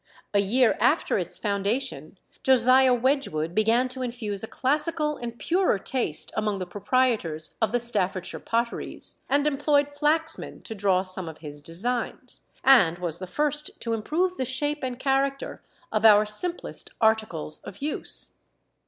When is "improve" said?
13.93-14.37